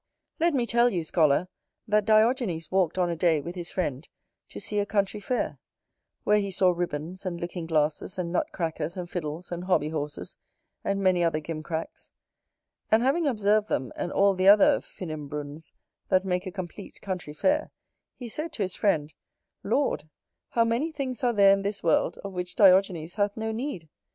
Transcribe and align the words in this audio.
Let 0.39 0.55
me 0.55 0.65
tell 0.65 0.89
you, 0.91 1.03
Scholar, 1.03 1.47
that 1.87 2.05
Diogenes 2.05 2.71
walked 2.71 2.97
on 2.97 3.11
a 3.11 3.15
day, 3.15 3.39
with 3.39 3.53
his 3.53 3.69
friend, 3.69 4.07
to 4.49 4.59
see 4.59 4.79
a 4.79 4.85
country 4.87 5.19
fair; 5.19 5.59
where 6.23 6.39
he 6.39 6.49
saw 6.49 6.71
ribbons, 6.71 7.23
and 7.23 7.39
looking 7.39 7.67
glasses, 7.67 8.17
and 8.17 8.31
nutcrackers, 8.31 8.97
and 8.97 9.07
fiddles, 9.07 9.51
and 9.51 9.65
hobby 9.65 9.89
horses, 9.89 10.37
and 10.83 11.03
many 11.03 11.23
other 11.23 11.39
gimcracks; 11.39 12.09
and, 12.89 13.03
having 13.03 13.27
observed 13.27 13.69
them, 13.69 13.91
and 13.95 14.11
all 14.11 14.33
the 14.33 14.47
other 14.47 14.79
finnimbruns 14.79 15.71
that 16.09 16.25
make 16.25 16.47
a 16.47 16.51
complete 16.51 16.99
country 17.01 17.31
fair, 17.35 17.69
he 18.15 18.27
said 18.27 18.51
to 18.53 18.63
his 18.63 18.75
friend, 18.75 19.13
"Lord, 19.63 20.05
how 20.49 20.65
many 20.65 20.91
things 20.91 21.23
are 21.23 21.31
there 21.31 21.53
in 21.53 21.61
this 21.61 21.83
world 21.83 22.17
of 22.23 22.33
which 22.33 22.55
Diogenes 22.55 23.13
hath 23.13 23.37
no 23.37 23.51
need!" 23.51 23.87